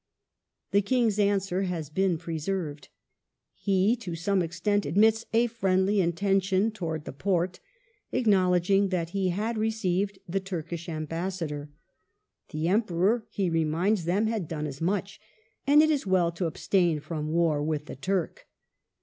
The 0.71 0.81
King's 0.81 1.19
an 1.19 1.37
swer 1.37 1.65
has 1.65 1.91
been 1.91 2.17
preserved. 2.17 2.89
He, 3.53 3.95
to 3.97 4.15
some 4.15 4.41
extent, 4.41 4.83
admits 4.83 5.27
a 5.31 5.45
friendly 5.45 6.01
intention 6.01 6.71
towards 6.71 7.03
the 7.03 7.13
Porte, 7.13 7.59
acknowledging 8.11 8.89
that 8.89 9.11
he 9.11 9.29
had 9.29 9.59
received 9.59 10.17
the 10.27 10.39
Turkish 10.39 10.89
Ambassador. 10.89 11.69
The 12.49 12.67
Emperor, 12.67 13.27
he 13.29 13.47
reminds 13.51 14.05
them, 14.05 14.25
had 14.25 14.47
done 14.47 14.65
as 14.65 14.81
much; 14.81 15.19
and 15.67 15.83
it 15.83 15.91
is 15.91 16.07
well 16.07 16.31
to 16.31 16.47
abstain 16.47 16.99
from 16.99 17.31
war 17.31 17.61
with 17.61 17.85
the 17.85 17.95
Turk. 17.95 18.47